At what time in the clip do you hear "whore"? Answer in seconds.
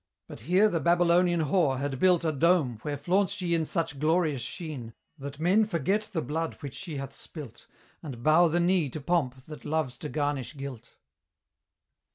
1.41-1.77